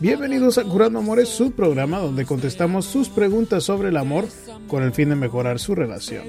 [0.00, 4.26] Bienvenidos a Curando Amores, su programa donde contestamos sus preguntas sobre el amor
[4.66, 6.24] con el fin de mejorar su relación.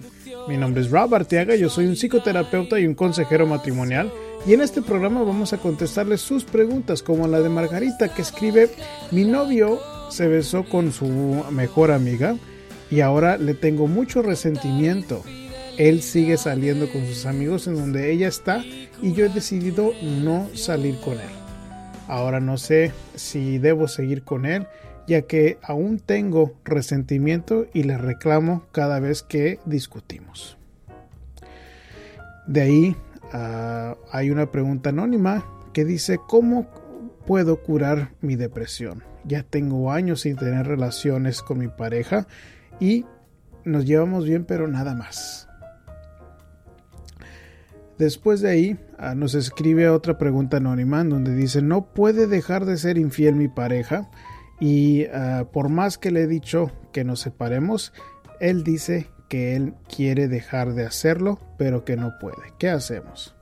[0.50, 4.12] Mi nombre es Rob Arteaga, yo soy un psicoterapeuta y un consejero matrimonial
[4.46, 8.70] y en este programa vamos a contestarles sus preguntas como la de Margarita que escribe
[9.12, 9.80] mi novio
[10.10, 11.08] se besó con su
[11.50, 12.36] mejor amiga
[12.90, 15.24] y ahora le tengo mucho resentimiento.
[15.78, 18.66] Él sigue saliendo con sus amigos en donde ella está
[19.02, 21.41] y yo he decidido no salir con él.
[22.12, 24.68] Ahora no sé si debo seguir con él
[25.08, 30.58] ya que aún tengo resentimiento y le reclamo cada vez que discutimos.
[32.48, 32.96] De ahí
[33.34, 36.68] uh, hay una pregunta anónima que dice ¿cómo
[37.26, 39.04] puedo curar mi depresión?
[39.24, 42.28] Ya tengo años sin tener relaciones con mi pareja
[42.82, 43.06] y
[43.64, 45.48] nos llevamos bien pero nada más.
[47.98, 48.80] Después de ahí
[49.16, 53.48] nos escribe otra pregunta anónima en donde dice no puede dejar de ser infiel mi
[53.48, 54.10] pareja
[54.62, 57.94] y uh, por más que le he dicho que nos separemos,
[58.40, 62.54] él dice que él quiere dejar de hacerlo, pero que no puede.
[62.60, 63.36] ¿Qué hacemos?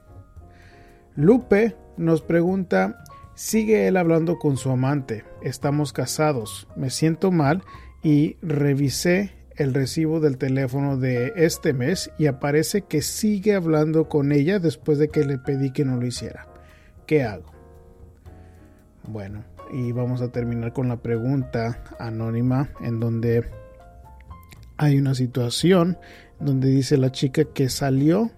[1.15, 3.03] Lupe nos pregunta,
[3.35, 5.25] ¿sigue él hablando con su amante?
[5.41, 7.63] Estamos casados, me siento mal
[8.01, 14.31] y revisé el recibo del teléfono de este mes y aparece que sigue hablando con
[14.31, 16.47] ella después de que le pedí que no lo hiciera.
[17.05, 17.51] ¿Qué hago?
[19.05, 19.43] Bueno,
[19.73, 23.49] y vamos a terminar con la pregunta anónima en donde
[24.77, 25.97] hay una situación
[26.39, 28.31] donde dice la chica que salió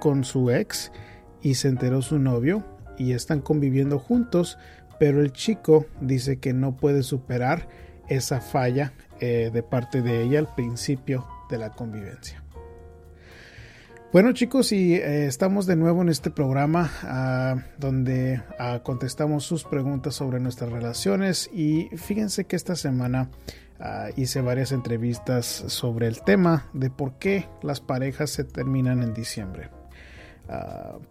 [0.00, 0.90] con su ex
[1.42, 2.64] y se enteró su novio
[2.96, 4.56] y están conviviendo juntos,
[4.98, 7.68] pero el chico dice que no puede superar
[8.08, 8.94] esa falla
[9.24, 12.42] eh, de parte de ella al principio de la convivencia.
[14.12, 19.62] Bueno chicos, y eh, estamos de nuevo en este programa uh, donde uh, contestamos sus
[19.62, 23.30] preguntas sobre nuestras relaciones y fíjense que esta semana
[23.78, 29.14] uh, hice varias entrevistas sobre el tema de por qué las parejas se terminan en
[29.14, 29.70] diciembre.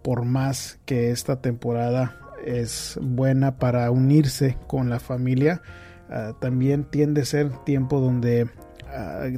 [0.02, 5.62] por más que esta temporada es buena para unirse con la familia,
[6.40, 8.48] también tiende a ser tiempo donde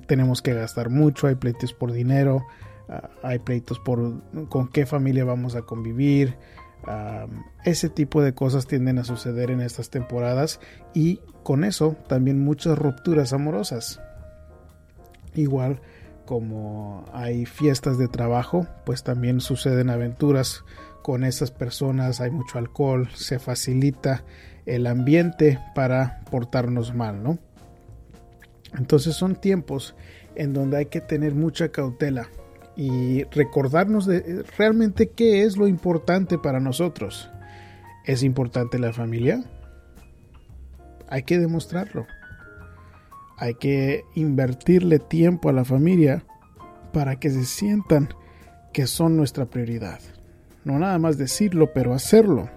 [0.07, 2.45] tenemos que gastar mucho, hay pleitos por dinero,
[2.89, 6.37] Ah, hay pleitos por con qué familia vamos a convivir.
[7.65, 10.61] ese tipo de cosas tienden a suceder en estas temporadas
[10.93, 14.01] y con eso también muchas rupturas amorosas.
[15.35, 15.81] Igual
[16.27, 20.63] como hay fiestas de trabajo, pues también suceden aventuras
[21.05, 24.25] con esas personas, hay mucho alcohol, se facilita
[24.65, 27.39] el ambiente para portarnos mal, ¿no?
[28.73, 29.95] Entonces son tiempos
[30.35, 32.31] en donde hay que tener mucha cautela
[32.75, 37.31] y recordarnos de eh, realmente qué es lo importante para nosotros.
[38.07, 39.45] ¿Es importante la familia?
[41.11, 42.07] Hay que demostrarlo.
[43.37, 46.25] Hay que invertirle tiempo a la familia
[46.95, 48.09] para que se sientan
[48.73, 50.01] que son nuestra prioridad.
[50.65, 52.49] No nada más decirlo, pero hacerlo.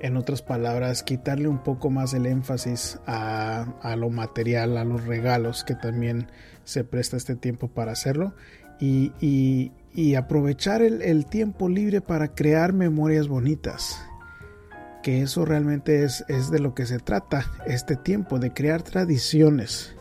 [0.00, 5.04] En otras palabras, quitarle un poco más el énfasis a, a lo material, a los
[5.04, 6.28] regalos que también
[6.64, 8.34] se presta este tiempo para hacerlo
[8.78, 14.04] y, y, aprovechar el, el, tiempo libre para crear memorias bonitas.
[15.02, 19.96] Que eso realmente es, es de lo que se trata este tiempo, de crear tradiciones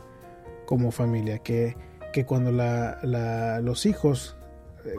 [0.66, 1.40] como familia.
[1.40, 1.78] Que,
[2.12, 4.36] que cuando la, la, los hijos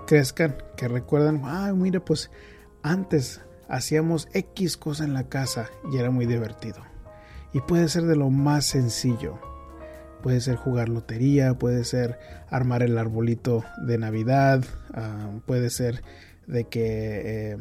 [0.06, 2.30] crezcan, que recuerdan, ay, mira, pues
[2.82, 6.78] antes hacíamos X cosa en la casa y era muy divertido.
[7.52, 9.38] Y puede ser de lo más sencillo
[10.26, 12.18] Puede ser jugar lotería, puede ser
[12.50, 16.02] armar el arbolito de Navidad, uh, puede ser
[16.48, 17.56] de que eh,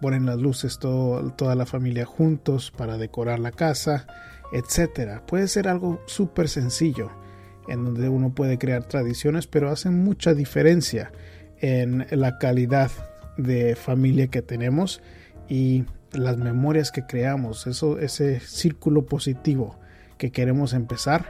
[0.00, 4.06] ponen las luces todo, toda la familia juntos para decorar la casa,
[4.52, 5.24] etcétera.
[5.26, 7.10] Puede ser algo súper sencillo
[7.68, 11.10] en donde uno puede crear tradiciones, pero hacen mucha diferencia
[11.60, 12.90] en la calidad
[13.36, 15.00] de familia que tenemos
[15.48, 19.78] y las memorias que creamos, eso, ese círculo positivo
[20.16, 21.26] que queremos empezar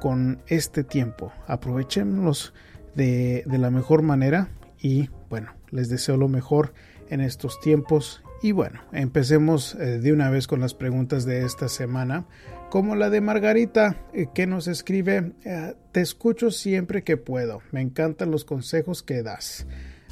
[0.00, 1.32] con este tiempo.
[1.46, 2.54] Aprovechémonos
[2.94, 4.48] de, de la mejor manera
[4.80, 6.72] y bueno, les deseo lo mejor
[7.10, 11.68] en estos tiempos Y bueno, empecemos eh, de una vez con las preguntas de esta
[11.68, 12.24] semana,
[12.70, 17.80] como la de Margarita, eh, que nos escribe, eh, te escucho siempre que puedo, me
[17.80, 19.66] encantan los consejos que das.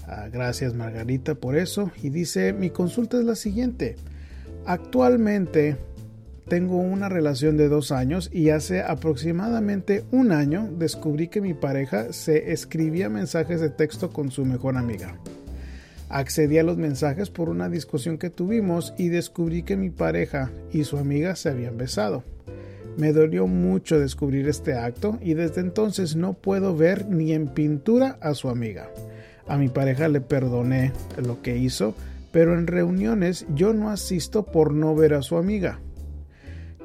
[0.07, 1.91] Ah, gracias Margarita por eso.
[2.03, 3.97] Y dice, mi consulta es la siguiente.
[4.65, 5.77] Actualmente
[6.49, 12.13] tengo una relación de dos años y hace aproximadamente un año descubrí que mi pareja
[12.13, 15.19] se escribía mensajes de texto con su mejor amiga.
[16.09, 20.85] Accedí a los mensajes por una discusión que tuvimos y descubrí que mi pareja y
[20.85, 22.23] su amiga se habían besado.
[22.97, 28.17] Me dolió mucho descubrir este acto y desde entonces no puedo ver ni en pintura
[28.23, 28.89] a su amiga.
[29.47, 31.95] A mi pareja le perdoné lo que hizo,
[32.33, 35.79] pero en reuniones yo no asisto por no ver a su amiga.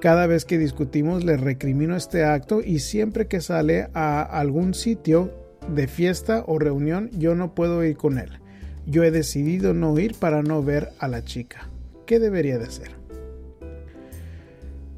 [0.02, 5.32] Cada vez que discutimos le recrimino este acto y siempre que sale a algún sitio
[5.74, 8.40] de fiesta o reunión yo no puedo ir con él.
[8.86, 11.70] Yo he decidido no ir para no ver a la chica.
[12.06, 13.01] ¿Qué debería de hacer?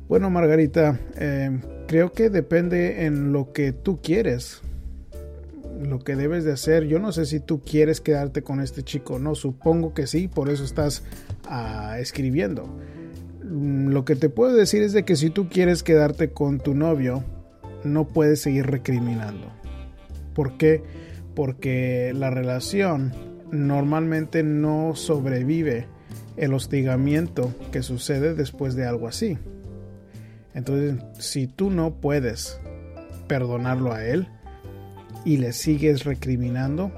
[0.08, 4.62] Bueno, Margarita, eh, creo que depende en lo que tú quieres.
[5.82, 6.86] Lo que debes de hacer.
[6.86, 9.18] Yo no sé si tú quieres quedarte con este chico.
[9.18, 11.04] No, supongo que sí, por eso estás
[11.46, 12.68] ah, escribiendo.
[13.44, 16.76] Mm, lo que te puedo decir es de que si tú quieres quedarte con tu
[16.76, 17.24] novio,
[17.84, 19.48] no puedes seguir recriminando.
[20.34, 20.84] ¿Por qué?
[21.36, 23.14] Porque la relación
[23.52, 25.88] normalmente no sobrevive
[26.38, 29.38] el hostigamiento que sucede después de algo así.
[30.54, 32.60] Entonces, si tú no puedes
[33.28, 34.28] perdonarlo a él
[35.26, 36.92] y le sigues recriminando,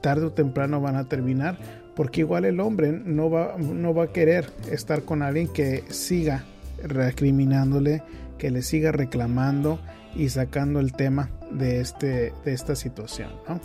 [0.00, 1.58] tarde o temprano van a terminar
[1.94, 6.44] porque igual el hombre no va, no va a querer estar con alguien que siga
[6.82, 8.02] recriminándole,
[8.38, 9.78] que le siga reclamando
[10.14, 13.30] y sacando el tema de, este, de esta situación.
[13.48, 13.60] ¿no?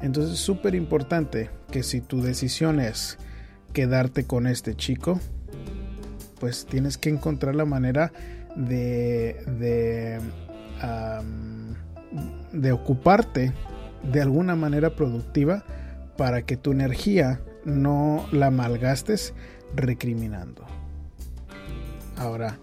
[0.00, 3.18] Entonces es súper importante que si tu decisión es
[3.72, 5.20] quedarte con este chico,
[6.40, 8.12] pues tienes que encontrar la manera
[8.56, 10.20] de, de,
[12.52, 13.52] de ocuparte
[14.02, 15.64] de alguna manera productiva
[16.16, 19.34] para que tu energía no la malgastes
[19.74, 20.64] recriminando.
[22.16, 22.58] Ahora,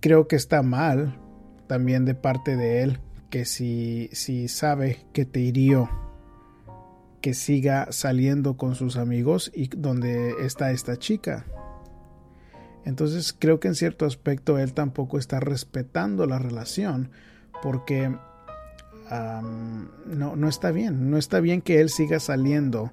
[0.00, 1.18] creo que está mal
[1.66, 3.00] también de parte de él
[3.30, 5.90] que si, si sabe que te hirió
[7.26, 11.44] que siga saliendo con sus amigos y donde está esta chica.
[12.86, 17.10] Entonces creo que en cierto aspecto él tampoco está respetando la relación
[17.60, 18.14] porque
[19.10, 21.10] no, no está bien.
[21.10, 22.92] No está bien que él siga saliendo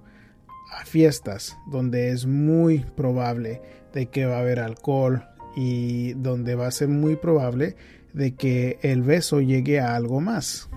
[0.72, 3.62] a fiestas donde es muy probable
[3.94, 5.26] de que va a haber alcohol
[5.56, 7.76] y donde va a ser muy probable
[8.14, 10.72] de que el beso llegue a algo más.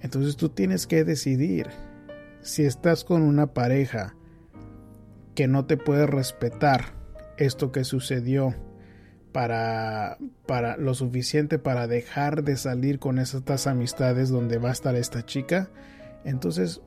[0.00, 1.68] Entonces tú tienes que decidir
[2.40, 4.16] si estás con una pareja
[5.36, 7.03] que no te puede respetar
[7.36, 8.54] esto que sucedió
[9.32, 14.94] para, para lo suficiente para dejar de salir con estas amistades donde va a estar
[14.94, 15.70] esta chica,
[16.24, 16.80] entonces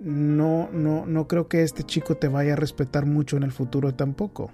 [0.00, 3.94] no, no, no creo que este chico te vaya a respetar mucho en el futuro
[3.94, 4.50] tampoco.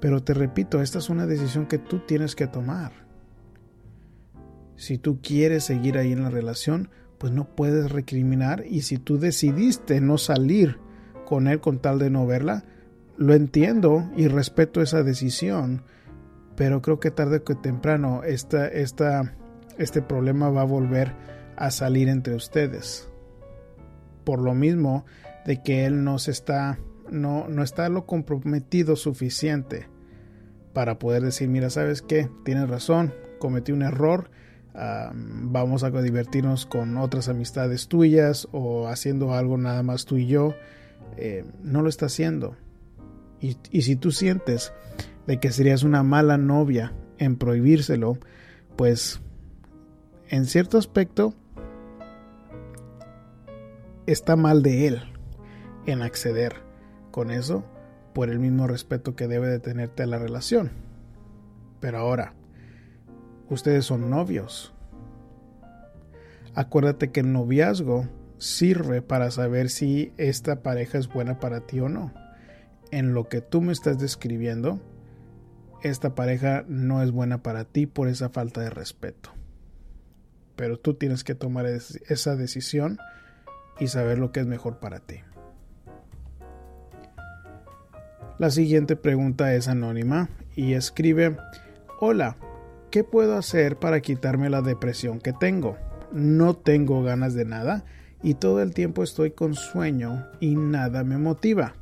[0.00, 2.92] Pero te repito, esta es una decisión que tú tienes que tomar.
[4.76, 9.18] Si tú quieres seguir ahí en la relación, pues no puedes recriminar y si tú
[9.18, 10.78] decidiste no salir
[11.24, 12.64] con él con tal de no verla,
[13.16, 15.82] lo entiendo y respeto esa decisión,
[16.56, 19.34] pero creo que tarde o temprano esta, esta,
[19.78, 21.12] este problema va a volver
[21.56, 23.08] a salir entre ustedes.
[24.24, 25.04] Por lo mismo
[25.44, 26.78] de que él no se está,
[27.10, 29.88] no, no está lo comprometido suficiente
[30.72, 32.28] para poder decir, mira, ¿sabes qué?
[32.44, 34.30] Tienes razón, cometí un error,
[34.74, 40.54] vamos a divertirnos con otras amistades tuyas o haciendo algo nada más tú y yo,
[41.16, 42.56] eh, no lo está haciendo.
[43.44, 44.72] Y, si tú sientes
[45.26, 48.16] de que serías una mala novia en prohibírselo,
[48.74, 49.20] pues
[50.30, 51.34] en cierto aspecto
[54.06, 55.02] está mal de él
[55.84, 56.54] en acceder
[57.10, 57.64] con eso
[58.14, 60.70] por el mismo respeto que debe de tenerte a la relación.
[61.80, 62.32] Pero ahora,
[63.50, 64.72] ustedes son novios.
[66.54, 68.08] Acuérdate que el noviazgo
[68.38, 72.23] sirve para saber si esta pareja es buena para ti o no.
[72.94, 74.80] En lo que tú me estás describiendo,
[75.82, 79.30] esta pareja no es buena para ti por esa falta de respeto.
[80.54, 82.98] Pero tú tienes que tomar esa decisión
[83.80, 85.16] y saber lo que es mejor para ti.
[88.38, 91.36] La siguiente pregunta es anónima y escribe,
[91.98, 92.36] hola,
[92.92, 95.76] ¿Qué puedo hacer para quitarme la depresión que tengo?
[96.12, 97.84] No tengo ganas de nada
[98.22, 101.74] y todo el tiempo estoy con sueño y nada me motiva.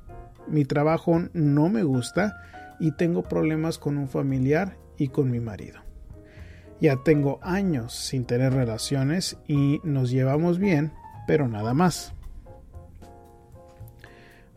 [0.49, 2.37] Mi trabajo no me gusta
[2.81, 5.81] y tengo problemas con un familiar y con mi marido.
[6.81, 10.93] Ya tengo años sin tener relaciones y nos llevamos bien,
[11.27, 12.13] pero nada más.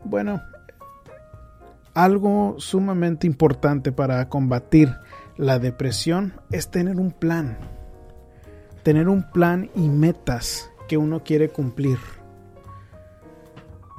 [0.04, 0.40] Bueno,
[1.94, 4.92] algo sumamente importante para combatir
[5.36, 7.58] la depresión es tener un plan.
[8.82, 11.98] Tener un plan y metas que uno quiere cumplir.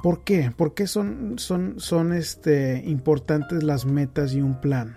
[0.02, 0.52] ¿Por qué?
[0.56, 4.96] ¿Por qué son, son, son este, importantes las metas y un plan?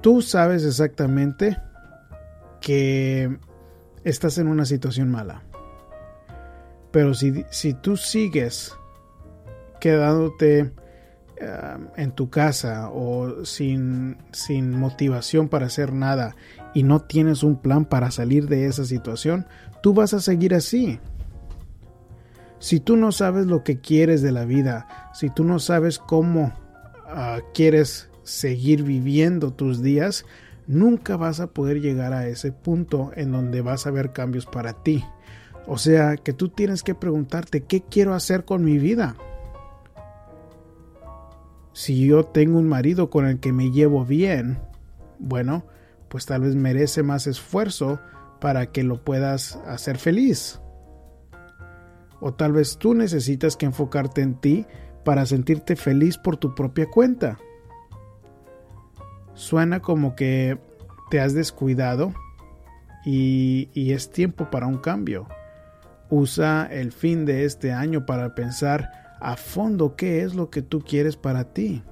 [0.00, 1.58] Tú sabes exactamente
[2.60, 3.36] que
[4.04, 5.42] estás en una situación mala.
[6.90, 8.74] Pero si, si tú sigues
[9.80, 10.72] quedándote
[11.96, 16.34] en tu casa o sin, sin motivación para hacer nada
[16.74, 19.46] y no tienes un plan para salir de esa situación,
[19.82, 20.98] tú vas a seguir así.
[22.58, 26.52] Si tú no sabes lo que quieres de la vida, si tú no sabes cómo
[27.06, 30.24] ah, quieres seguir viviendo tus días,
[30.66, 34.82] nunca vas a poder llegar a ese punto en donde vas a ver cambios para
[34.82, 35.04] ti.
[35.66, 39.16] O sea que tú tienes que preguntarte, ¿qué quiero hacer con mi vida?
[41.72, 44.58] Si yo tengo un marido con el que me llevo bien,
[45.18, 45.64] bueno,
[46.08, 48.00] pues tal vez merece más esfuerzo
[48.40, 50.60] para que lo puedas hacer feliz.
[52.20, 54.66] O tal vez tú necesitas que enfocarte en ti
[55.04, 57.38] para sentirte feliz por tu propia cuenta.
[59.34, 60.58] Suena como que
[61.10, 62.12] te has descuidado
[63.04, 65.28] y, es tiempo para un cambio.
[66.10, 70.80] Usa el fin de este año para pensar a fondo qué es lo que tú
[70.80, 71.82] quieres para ti.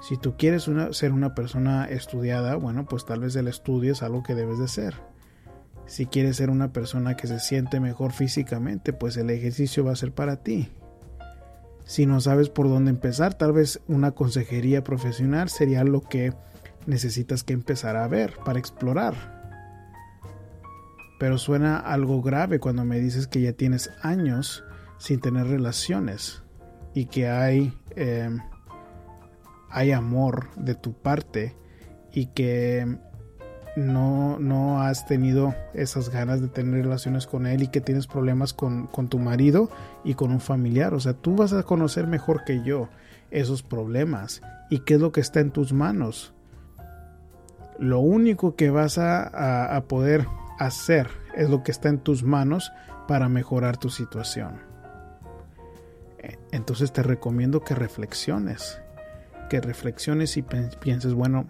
[0.00, 4.22] Si tú quieres ser una persona estudiada, bueno, pues tal vez el estudio es algo
[4.22, 5.07] que debes de ser.
[5.88, 9.96] Si quieres ser una persona que se siente mejor físicamente, pues el ejercicio va a
[9.96, 10.68] ser para ti.
[11.86, 16.34] Si no sabes por dónde empezar, tal vez una consejería profesional sería lo que
[16.86, 19.14] necesitas que empezar a ver para explorar.
[21.18, 24.64] Pero suena algo grave cuando me dices que ya tienes años
[24.98, 26.42] sin tener relaciones
[26.92, 28.40] y que hay, em,
[29.70, 31.56] hay amor de tu parte
[32.12, 32.98] y que
[33.78, 38.52] no, no has tenido esas ganas de tener relaciones con él y que tienes problemas
[38.52, 39.70] con, con tu marido
[40.04, 40.94] y con un familiar.
[40.94, 42.88] O sea, tú vas a conocer mejor que yo
[43.30, 46.34] esos problemas y qué es lo que está en tus manos.
[47.78, 50.26] Lo único que vas a, a poder
[50.58, 52.72] hacer es lo que está en tus manos
[53.06, 54.68] para mejorar tu situación.
[56.50, 58.80] Entonces te recomiendo que reflexiones,
[59.48, 61.46] que reflexiones y pienses, bueno,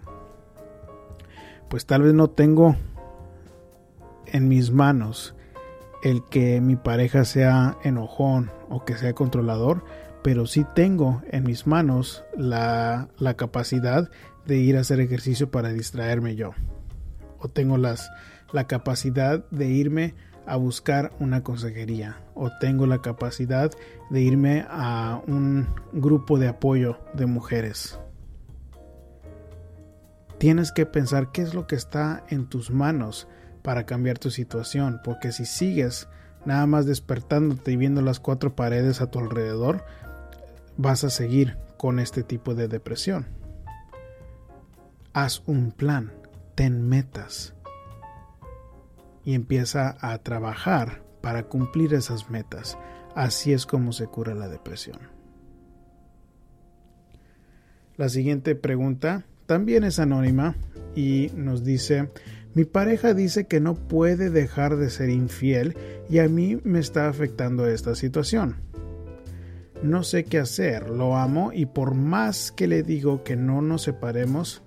[1.69, 2.75] pues tal vez no tengo
[4.25, 5.35] en mis manos
[6.03, 9.83] el que mi pareja sea enojón o que sea controlador,
[10.23, 14.09] pero sí tengo en mis manos la, la capacidad
[14.45, 16.51] de ir a hacer ejercicio para distraerme yo.
[17.39, 18.09] O tengo las,
[18.51, 23.71] la capacidad de irme a buscar una consejería o tengo la capacidad
[24.09, 27.99] de irme a un grupo de apoyo de mujeres.
[30.39, 33.27] Tienes que pensar qué es lo que está en tus manos
[33.61, 36.07] para cambiar tu situación, porque si sigues
[36.45, 39.83] nada más despertándote y viendo las cuatro paredes a tu alrededor,
[40.77, 43.27] vas a seguir con este tipo de depresión.
[45.11, 46.13] Haz un plan,
[46.55, 47.53] ten metas
[49.25, 52.77] y empieza a trabajar para cumplir esas metas.
[53.13, 54.99] Así es como se cura la depresión.
[57.97, 60.55] La siguiente pregunta también es anónima
[60.95, 62.09] y nos dice,
[62.53, 65.75] mi pareja dice que no puede dejar de ser infiel
[66.07, 68.57] y a mí me está afectando esta situación.
[69.81, 73.81] No sé qué hacer, lo amo y por más que le digo que no nos
[73.81, 74.61] separemos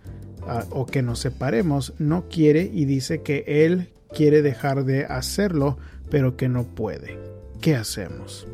[0.48, 5.78] ah, o que nos separemos, no quiere y dice que él quiere dejar de hacerlo,
[6.10, 7.20] pero que no puede.
[7.60, 8.48] ¿Qué hacemos?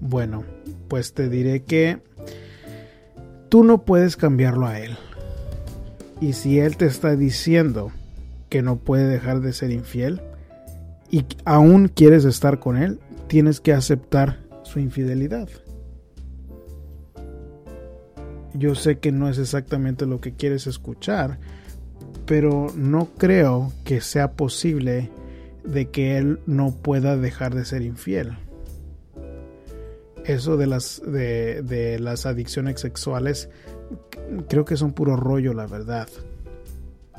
[0.00, 0.42] Bueno,
[0.88, 2.00] pues te diré que
[3.50, 4.96] tú no puedes cambiarlo a él.
[6.20, 7.90] Y si él te está diciendo
[8.48, 10.22] que no puede dejar de ser infiel
[11.10, 15.48] y aún quieres estar con él, tienes que aceptar su infidelidad.
[18.54, 21.38] Yo sé que no es exactamente lo que quieres escuchar,
[22.26, 25.10] pero no creo que sea posible
[25.64, 28.36] de que él no pueda dejar de ser infiel.
[30.24, 33.48] Eso de las, de, las adicciones sexuales
[34.48, 36.08] creo que es un puro rollo, la verdad.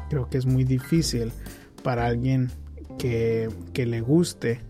[0.10, 1.32] Creo que es muy difícil
[1.84, 2.52] para alguien
[2.98, 4.62] que, que le guste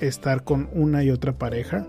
[0.00, 1.86] estar con una y otra pareja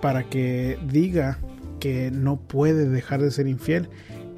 [0.00, 1.38] para que diga
[1.80, 3.88] que no puede dejar de ser infiel,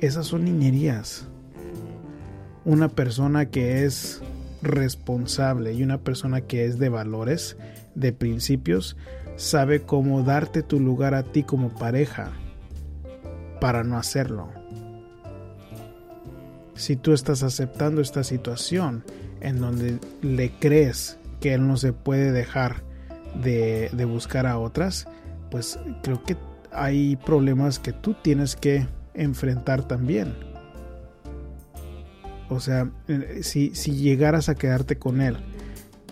[0.01, 1.27] esas son niñerías.
[2.65, 4.23] Una persona que es
[4.63, 7.57] responsable y una persona que es de valores,
[7.99, 8.97] de principios,
[9.37, 12.33] sabe cómo darte tu lugar a ti como pareja
[13.61, 14.49] para no hacerlo.
[16.75, 19.05] Si tú estás aceptando esta situación
[19.41, 22.83] en donde le crees que él no se puede dejar
[23.43, 25.07] de, de buscar a otras,
[25.51, 26.37] pues creo que
[26.73, 30.35] hay problemas que tú tienes que enfrentar también.
[32.49, 35.37] O sea, eh, si, si llegaras a quedarte con él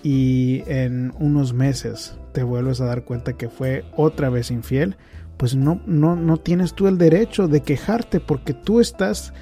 [0.02, 4.96] y en unos meses te vuelves a dar cuenta que fue otra vez infiel,
[5.36, 9.32] pues no, no, no tienes tú el derecho de quejarte porque tú estás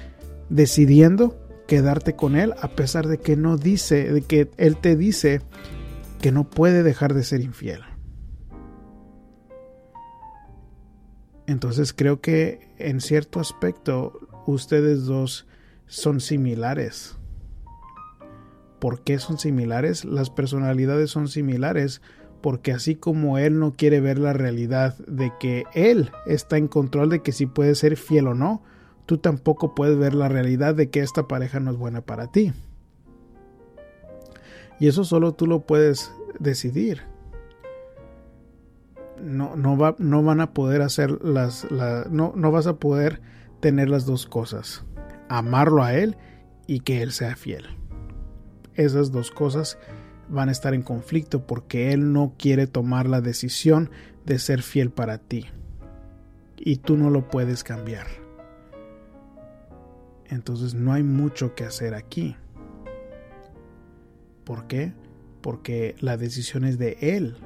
[0.49, 5.41] decidiendo quedarte con él a pesar de que no dice, de que él te dice
[6.21, 7.81] que no puede dejar de ser infiel.
[11.47, 15.47] Entonces creo que en cierto aspecto ustedes dos
[15.85, 17.17] son similares.
[18.79, 20.05] ¿Por qué son similares?
[20.05, 22.01] Las personalidades son similares
[22.41, 27.09] porque así como él no quiere ver la realidad de que él está en control
[27.09, 28.61] de que si puede ser fiel o no,
[29.05, 32.53] tú tampoco puedes ver la realidad de que esta pareja no es buena para ti.
[34.79, 37.01] Y eso solo tú lo puedes decidir
[39.21, 41.67] no, no, va, no van a poder hacer las,
[42.09, 43.21] no, no vas a poder
[43.59, 44.83] tener las dos cosas,
[45.29, 46.17] amarlo a él
[46.67, 47.65] y que él sea fiel.
[48.75, 49.77] Esas dos cosas
[50.27, 53.89] van a estar en conflicto porque él no quiere tomar la decisión
[54.25, 55.45] de ser fiel para ti
[56.57, 58.07] y tú no lo puedes cambiar.
[60.27, 62.35] Entonces no hay mucho que hacer aquí.
[64.43, 64.93] ¿Por qué?
[65.41, 67.37] Porque la decisión es de él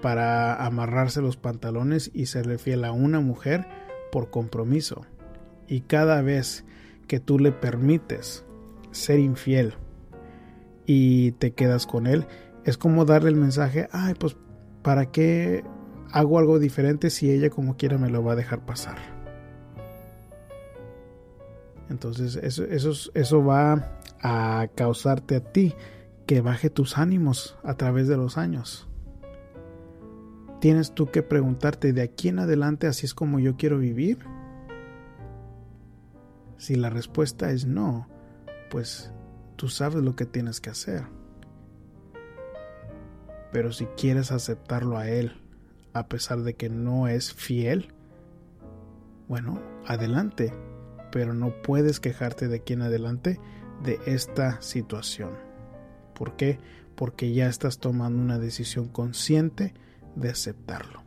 [0.00, 3.66] para amarrarse los pantalones y serle fiel a una mujer
[4.12, 5.04] por compromiso.
[5.66, 6.64] Y cada vez
[7.08, 8.44] que tú le permites
[8.96, 9.74] ser infiel
[10.86, 12.26] y te quedas con él,
[12.64, 14.36] es como darle el mensaje, ay, pues,
[14.82, 15.64] ¿para qué
[16.12, 18.96] hago algo diferente si ella como quiera me lo va a dejar pasar?
[21.88, 25.74] Entonces eso, eso, eso va a causarte a ti
[26.26, 28.88] que baje tus ánimos a través de los años
[30.60, 34.18] tienes tú que preguntarte, ¿de aquí en adelante así es como yo quiero vivir?
[36.56, 38.08] Si la respuesta es no,
[38.70, 39.10] pues
[39.56, 41.04] tú sabes lo que tienes que hacer.
[43.52, 45.40] Pero si quieres aceptarlo a él,
[45.92, 47.94] a pesar de que no es fiel,
[49.28, 50.52] bueno, adelante,
[51.10, 53.40] pero no puedes quejarte de aquí en adelante
[53.82, 55.30] de esta situación.
[56.14, 56.58] ¿Por qué?
[56.94, 59.74] Porque ya estás tomando una decisión consciente
[60.14, 61.05] de aceptarlo.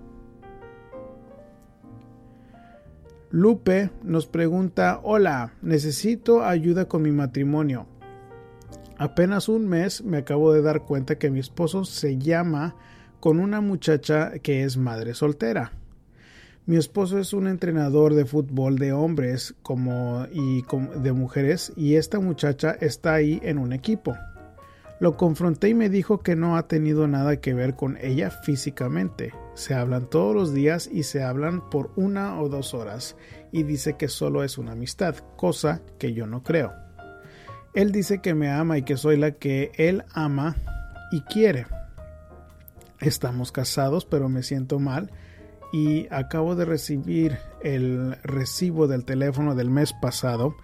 [3.32, 7.86] Lupe nos pregunta, hola, necesito ayuda con mi matrimonio.
[8.98, 12.76] Apenas un mes me acabo de dar cuenta que mi esposo se llama
[13.20, 15.74] con una muchacha que es madre soltera.
[16.66, 20.64] Mi esposo es un entrenador de fútbol de hombres como y
[21.00, 24.16] de mujeres y esta muchacha está ahí en un equipo.
[25.00, 29.34] Lo confronté y me dijo que no ha tenido nada que ver con ella físicamente.
[29.54, 33.16] Se hablan todos los días y se hablan por una o dos horas
[33.54, 36.74] y dice que solo es una amistad, cosa que yo no creo.
[37.74, 40.58] Él dice que me ama y que soy la que él ama
[41.12, 41.66] y quiere.
[43.00, 45.12] Estamos casados pero me siento mal
[45.72, 50.56] y acabo de recibir el recibo del teléfono del mes pasado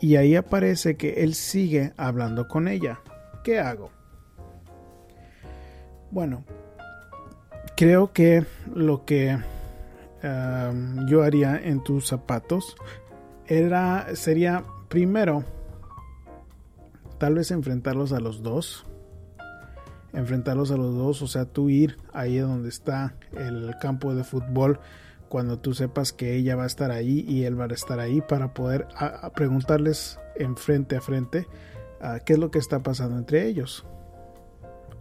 [0.00, 3.00] y ahí aparece que él sigue hablando con ella.
[3.42, 3.90] ¿Qué hago?
[6.10, 6.44] Bueno,
[7.76, 9.38] creo que lo que
[11.06, 12.76] yo haría en tus zapatos
[13.46, 15.44] era sería primero
[17.18, 18.86] tal vez enfrentarlos a los dos
[20.12, 24.78] enfrentarlos a los dos o sea tú ir ahí donde está el campo de fútbol
[25.30, 28.20] cuando tú sepas que ella va a estar ahí y él va a estar ahí
[28.20, 28.88] para poder
[29.34, 31.46] preguntarles en frente a frente
[32.24, 33.86] qué es lo que está pasando entre ellos.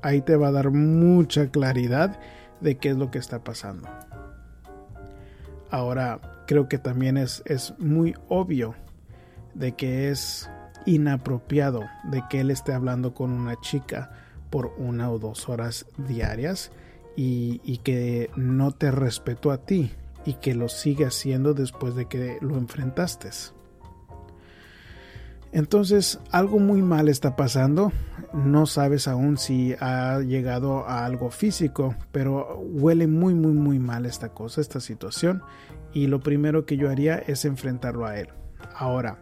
[0.02, 2.20] Ahí te va a dar mucha claridad
[2.62, 3.90] de qué es lo que está pasando.
[5.72, 8.76] Ahora, creo que también es, es muy obvio
[9.54, 10.50] de que es
[10.86, 14.12] inapropiado de que él esté hablando con una chica
[14.50, 16.72] por una o dos horas diarias
[17.16, 19.92] y, y, que no te respetó a ti
[20.26, 23.30] y que lo sigue haciendo después de que lo enfrentaste.
[25.52, 27.92] Entonces algo muy mal está pasando.
[28.34, 34.06] No sabes aún si ha llegado a algo físico, pero huele muy muy muy mal
[34.06, 35.42] esta cosa, esta situación.
[35.92, 38.30] Y lo primero que yo haría es enfrentarlo a él.
[38.76, 39.18] Ahora,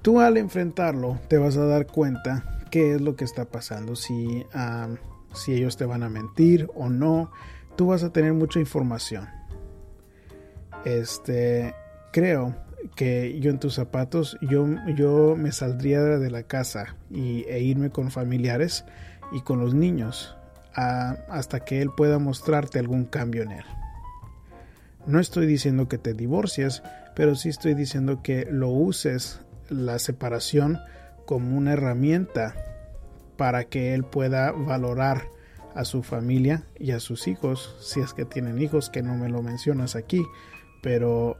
[0.00, 4.46] tú al enfrentarlo te vas a dar cuenta qué es lo que está pasando, si,
[5.34, 7.30] si ellos te van a mentir o no.
[7.76, 9.28] Tú vas a tener mucha información.
[10.86, 11.74] Este,
[12.10, 17.60] creo que yo en tus zapatos, yo, yo me saldría de la casa y, e
[17.60, 18.84] irme con familiares
[19.32, 20.36] y con los niños
[20.74, 23.64] hasta que él pueda mostrarte algún cambio en él.
[25.06, 26.82] No estoy diciendo que te divorcies,
[27.14, 30.78] pero sí estoy diciendo que lo uses la separación
[31.24, 32.54] como una herramienta
[33.36, 35.28] para que él pueda valorar
[35.74, 39.28] a su familia y a sus hijos, si es que tienen hijos, que no me
[39.28, 40.24] lo mencionas aquí,
[40.82, 41.36] pero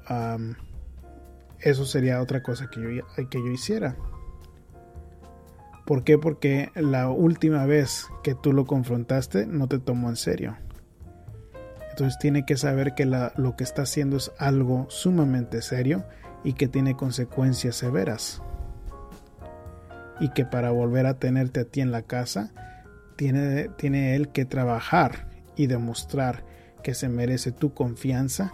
[1.60, 3.96] eso sería otra cosa que yo, que yo hiciera.
[5.86, 6.18] ¿Por qué?
[6.18, 10.56] Porque la última vez que tú lo confrontaste no te tomó en serio.
[11.90, 16.04] Entonces tiene que saber que lo que está haciendo es algo sumamente serio
[16.44, 18.42] y que tiene consecuencias severas.
[20.20, 22.52] Y que para volver a tenerte a ti en la casa,
[23.16, 26.44] tiene, tiene él que trabajar y demostrar
[26.82, 28.52] que se merece tu confianza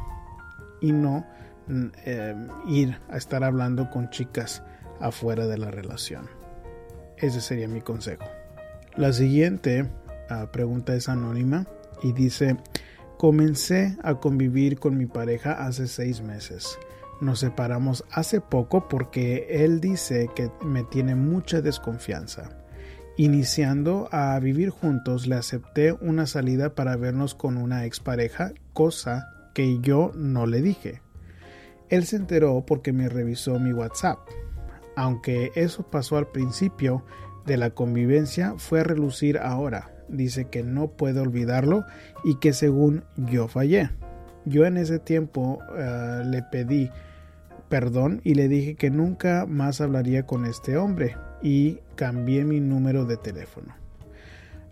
[0.81, 1.27] y no
[1.67, 4.63] mm, em, ir a estar hablando con chicas
[5.01, 6.29] afuera de la relación.
[7.17, 8.25] Ese sería mi consejo.
[8.97, 9.89] La siguiente
[10.29, 11.67] ah, pregunta es anónima
[12.03, 12.57] y dice,
[13.17, 16.79] comencé a convivir con mi pareja hace seis meses.
[17.21, 22.51] Nos separamos hace poco porque él dice que me tiene mucha desconfianza.
[23.17, 29.79] Iniciando a vivir juntos, le acepté una salida para vernos con una expareja, cosa que
[29.81, 31.03] yo no le dije.
[31.93, 34.19] Él se enteró porque me revisó mi WhatsApp.
[34.97, 37.05] Aunque eso pasó al principio
[37.45, 39.91] de la convivencia, fue a relucir ahora.
[40.09, 41.85] Dice que no puede olvidarlo
[42.25, 43.91] y que según yo fallé.
[44.47, 46.91] Yo en ese tiempo eh, le pedí
[47.69, 53.05] perdón y le dije que nunca más hablaría con este hombre y cambié mi número
[53.05, 53.75] de teléfono.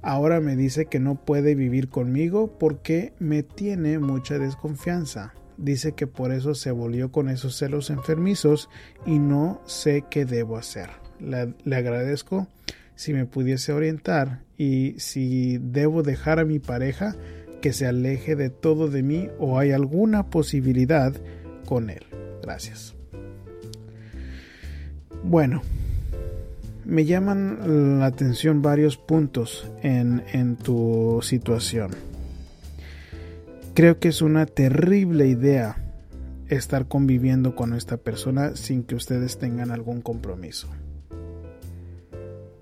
[0.01, 5.35] Ahora me dice que no puede vivir conmigo porque me tiene mucha desconfianza.
[5.61, 8.71] Dice que por eso se volvió con esos celos enfermizos
[9.05, 10.89] y no sé qué debo hacer.
[11.21, 12.49] Le, agradezco
[12.95, 17.15] si me pudiese orientar y si debo dejar a mi pareja
[17.61, 21.13] que se aleje de todo de mí o hay alguna posibilidad
[21.67, 22.05] con él.
[22.43, 22.95] Gracias.
[25.23, 25.61] Bueno,
[26.87, 31.91] me llaman la atención varios puntos en, tu situación.
[33.75, 35.77] Creo que es una terrible idea
[36.49, 40.69] estar conviviendo con esta persona sin que ustedes tengan algún compromiso.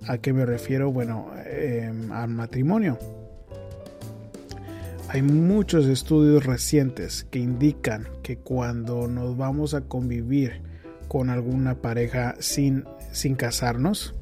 [0.06, 0.92] ¿A qué me refiero?
[0.92, 2.98] Bueno, em, al matrimonio.
[5.08, 10.60] Hay muchos estudios recientes que indican que cuando nos vamos a convivir
[11.08, 14.14] con alguna pareja sin, sin casarnos,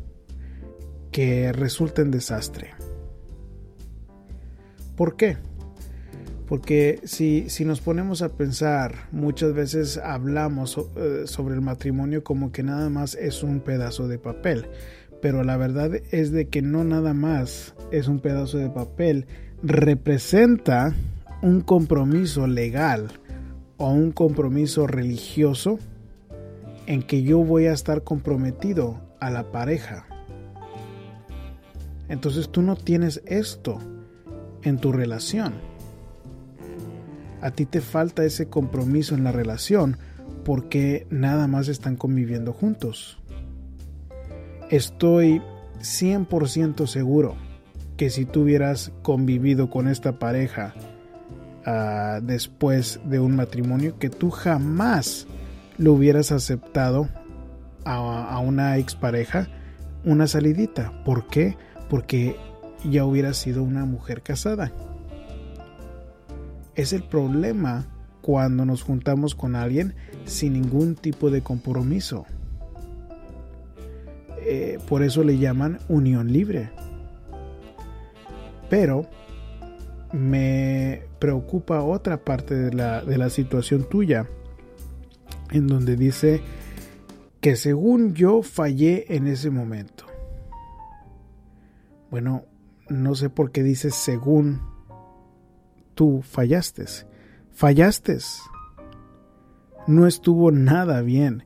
[1.10, 2.74] que resulta en desastre.
[4.96, 5.36] ¿Por qué?
[6.46, 12.52] Porque si, si, nos ponemos a pensar, muchas veces hablamos eh, sobre el matrimonio como
[12.52, 14.66] que nada más es un pedazo de papel.
[15.20, 19.26] Pero la verdad es de que no nada más es un pedazo de papel,
[19.62, 20.94] representa
[21.42, 23.08] un compromiso legal
[23.76, 25.78] o un compromiso religioso
[26.86, 30.06] en que yo voy a estar comprometido a la pareja
[32.08, 33.78] entonces tú no tienes esto
[34.62, 35.54] en tu relación.
[37.46, 39.98] A ti te falta ese compromiso en la relación
[40.44, 43.18] porque nada más están conviviendo juntos.
[44.68, 45.40] Estoy
[45.78, 47.36] 100% seguro
[47.96, 50.74] que si tú hubieras convivido con esta pareja
[51.64, 55.28] uh, después de un matrimonio, que tú jamás
[55.78, 57.08] lo hubieras aceptado
[57.84, 59.48] a, a una expareja
[60.04, 61.04] una salidita.
[61.04, 61.56] ¿Por qué?
[61.88, 62.36] porque
[62.84, 64.72] ya hubiera sido una mujer casada.
[66.76, 67.86] Es el problema
[68.20, 69.94] cuando nos juntamos con alguien
[70.26, 72.26] sin ningún tipo de compromiso.
[74.40, 76.70] Eh, por eso le llaman unión libre.
[78.68, 79.06] Pero
[80.12, 84.26] me preocupa otra parte de la, de la situación tuya,
[85.50, 86.42] en donde dice
[87.40, 90.04] que según yo fallé en ese momento.
[92.10, 92.44] Bueno,
[92.88, 94.60] no sé por qué dices según
[95.96, 96.84] tú fallaste.
[97.52, 98.18] Fallaste.
[99.88, 101.42] No estuvo nada bien.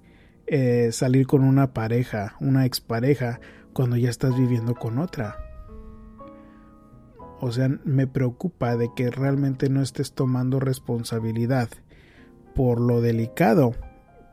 [0.53, 3.41] eh, salir con una pareja, una expareja,
[3.73, 5.37] cuando ya estás viviendo con otra.
[7.41, 11.69] O sea, me preocupa de que realmente no estés tomando responsabilidad
[12.55, 13.75] por lo delicado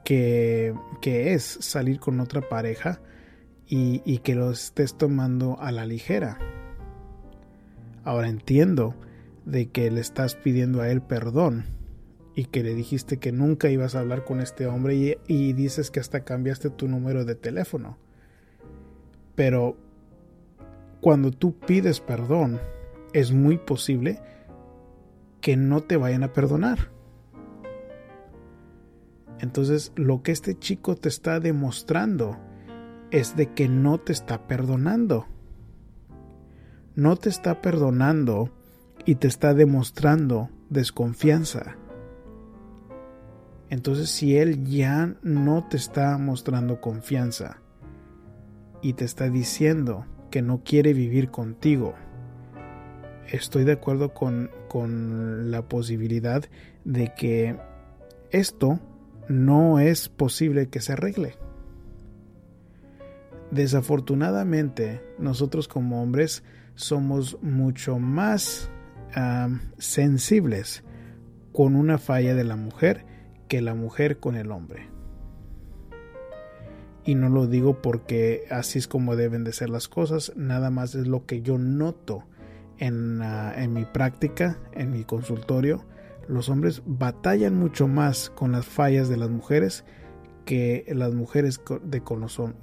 [0.03, 2.99] que, que es salir con otra pareja
[3.67, 6.39] y, y que lo estés tomando a la ligera.
[8.03, 8.95] Ahora entiendo
[9.47, 11.65] de que le estás pidiendo a él perdón
[12.36, 15.89] y que le dijiste que nunca ibas a hablar con este hombre y, y, dices
[15.89, 17.97] que hasta cambiaste tu número de teléfono.
[19.36, 19.77] Pero
[20.99, 22.60] cuando tú pides perdón,
[23.13, 24.19] es muy posible
[25.39, 26.91] que no te vayan a perdonar.
[29.39, 32.38] Entonces lo que este chico te está demostrando
[33.12, 35.25] es de que no te está perdonando.
[36.95, 38.51] No te está perdonando
[39.07, 41.77] y te está demostrando desconfianza.
[43.69, 47.61] Entonces si él ya no te está mostrando confianza
[48.81, 51.95] y te está diciendo que no quiere vivir contigo,
[53.31, 56.43] estoy de acuerdo con, con la posibilidad
[56.83, 57.55] de que
[58.31, 58.81] esto
[59.29, 61.35] no es posible que se arregle.
[63.51, 66.43] Desafortunadamente, nosotros como hombres
[66.75, 68.69] somos mucho más
[69.77, 70.83] sensibles
[71.53, 73.05] con una falla de la mujer
[73.47, 74.89] que la mujer con el hombre.
[77.03, 80.93] Y no lo digo porque así es como deben de ser las cosas, nada más
[80.93, 82.25] es lo que yo noto
[82.77, 85.85] en, en mi práctica, en mi consultorio.
[86.27, 89.85] Los hombres batallan mucho más con las fallas de las mujeres
[90.45, 92.01] que las mujeres de,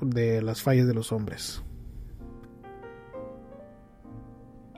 [0.01, 1.64] de las fallas de los hombres.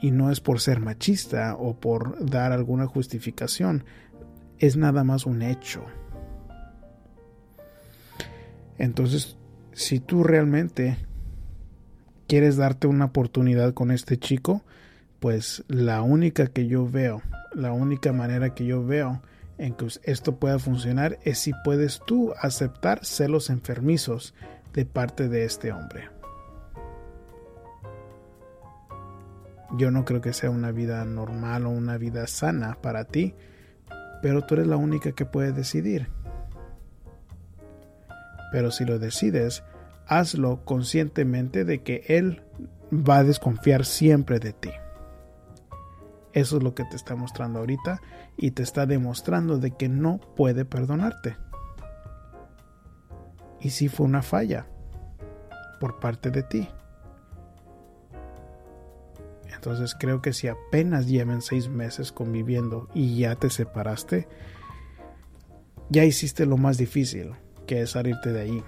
[0.06, 3.82] Y no es por ser machista o por dar alguna justificación,
[4.60, 5.84] es nada más un hecho.
[8.78, 9.36] Entonces,
[9.72, 10.96] si tú realmente
[12.28, 14.62] quieres darte una oportunidad con este chico,
[15.18, 17.20] pues la única que yo veo,
[17.52, 19.22] la única manera que yo veo
[19.58, 24.34] en que esto pueda funcionar es si puedes tú aceptar celos enfermizos
[24.72, 26.15] de parte de este hombre.
[29.72, 33.34] Yo no creo que sea una vida normal o una vida sana para ti,
[34.22, 36.08] pero tú eres la única que puede decidir.
[38.52, 39.64] Pero si lo decides,
[40.06, 42.42] hazlo conscientemente de que él
[42.92, 44.70] va a desconfiar siempre de ti.
[46.32, 48.00] Eso es lo que te está mostrando ahorita
[48.36, 51.36] y te está demostrando de que no puede perdonarte.
[53.60, 54.66] Y si fue una falla
[55.80, 56.68] por parte de ti.
[59.66, 64.28] Entonces creo que si apenas lleven seis meses conviviendo y ya te separaste,
[65.90, 67.32] ya hiciste lo más difícil,
[67.66, 68.64] que es salirte de ahí.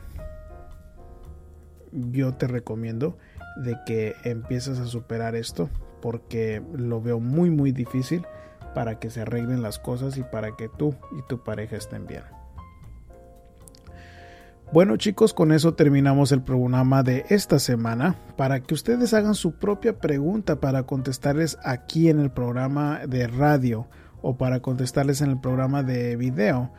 [1.93, 3.17] Yo te recomiendo
[3.63, 5.71] de que empieces a superar esto
[6.03, 8.27] porque lo veo muy muy difícil
[8.75, 12.25] para que se arreglen las cosas y para que tú y tu pareja estén bien.
[14.71, 18.17] Bueno chicos, con eso terminamos el programa de esta semana.
[18.37, 23.87] Para que ustedes hagan su propia pregunta para contestarles aquí en el programa de radio
[24.21, 26.71] o para contestarles en el programa de video,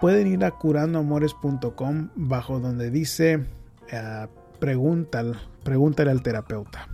[0.00, 4.26] pueden ir a curandoamores.com bajo donde dice uh,
[4.58, 6.88] pregúntale al terapeuta.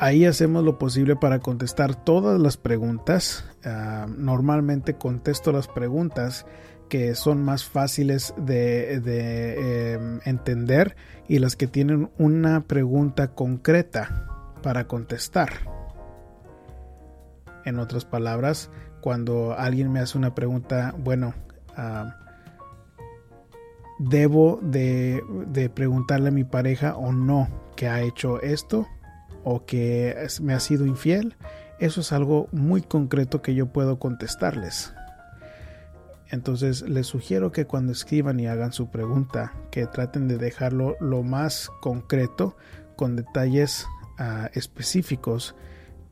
[0.00, 3.44] Ahí hacemos lo posible para contestar todas las preguntas.
[3.64, 6.46] Uh, normalmente contesto las preguntas
[6.90, 10.96] que son más fáciles de, eh, entender
[11.28, 14.26] y las que tienen una pregunta concreta
[14.62, 15.50] para contestar.
[17.64, 21.32] En otras palabras, cuando alguien me hace una pregunta, bueno,
[21.78, 22.10] uh,
[24.00, 28.88] debo de, de preguntarle a mi pareja o no que ha hecho esto
[29.44, 31.36] o que me ha sido infiel,
[31.78, 34.92] eso es algo muy concreto que yo puedo contestarles.
[36.30, 41.22] Entonces les sugiero que cuando escriban y hagan su pregunta, que traten de dejarlo lo
[41.22, 42.56] más concreto,
[42.96, 43.86] con detalles
[44.18, 45.56] uh, específicos,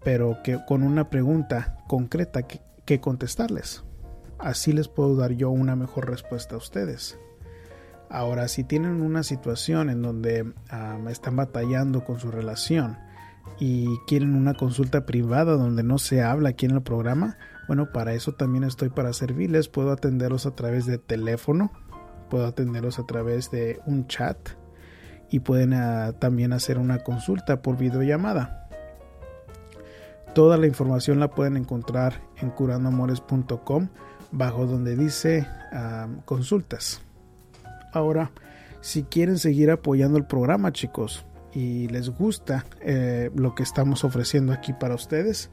[0.03, 3.85] pero que con una pregunta concreta que, que, contestarles.
[4.39, 7.19] Así les puedo dar yo una mejor respuesta a ustedes.
[8.11, 12.97] Ahora, si tienen una situación en donde uh, están batallando con su relación,
[13.59, 18.15] y quieren una consulta privada donde no se habla aquí en el programa, bueno, para
[18.15, 19.69] eso también estoy para servirles.
[19.69, 21.71] Puedo atenderlos a través de teléfono,
[22.29, 24.37] puedo atenderlos a través de un chat
[25.31, 28.69] y pueden uh, también hacer una consulta por videollamada.
[30.35, 33.89] Toda la información la pueden encontrar en curandoamores.com
[34.33, 37.03] bajo donde dice uh, consultas.
[37.93, 38.31] Ahora,
[38.81, 44.53] si quieren seguir apoyando el programa, chicos, y les gusta eh, lo que estamos ofreciendo
[44.53, 45.51] aquí para ustedes,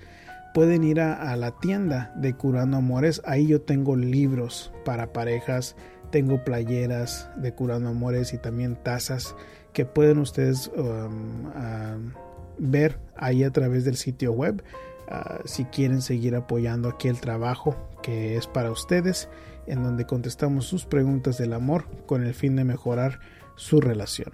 [0.55, 3.21] pueden ir a, la tienda de Curando Amores.
[3.25, 5.75] Ahí yo tengo libros para parejas,
[6.11, 9.35] tengo playeras de Curando Amores y también tazas
[9.73, 12.13] que pueden ustedes um,
[12.57, 14.63] ver ahí a través del sitio web.
[15.09, 19.27] Ah, si quieren seguir apoyando aquí el trabajo que es para ustedes,
[19.67, 23.19] en donde contestamos sus preguntas del amor con el fin de mejorar
[23.57, 24.31] su relación.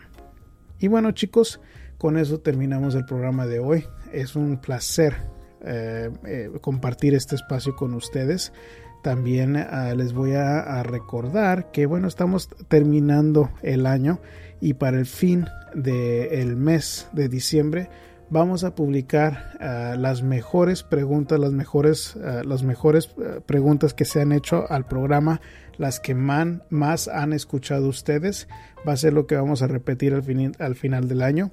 [0.77, 1.61] Y bueno chicos,
[1.97, 3.87] con eso terminamos el programa de hoy.
[4.13, 5.15] Es un placer
[5.63, 8.53] eh, eh, compartir este espacio con ustedes.
[9.03, 14.19] También ah, les voy a, recordar que bueno, estamos terminando el año
[14.59, 17.89] y para el fin del mes de diciembre
[18.29, 23.09] vamos a publicar ah, las mejores preguntas, las mejores, ah, las mejores
[23.45, 25.41] preguntas que se han hecho al programa
[25.77, 28.47] las que más han escuchado ustedes.
[28.87, 30.23] Va a ser lo que vamos a repetir al,
[30.59, 31.51] al final del año.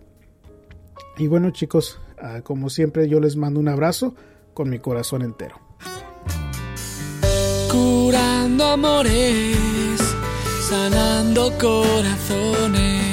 [1.17, 4.15] Y bueno chicos, ah, como siempre yo les mando un abrazo
[4.55, 5.61] con mi corazón entero.
[7.71, 9.99] Curando amores,
[10.69, 13.07] sanando corazones.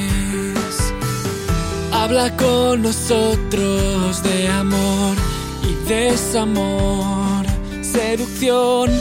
[1.92, 5.16] Habla con nosotros de amor
[5.64, 7.46] y desamor,
[7.82, 8.92] seducción